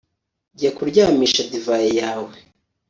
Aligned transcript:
jya 0.57 0.69
kuryamisha 0.77 1.41
divayi 1.51 1.91
yawe 2.01 2.35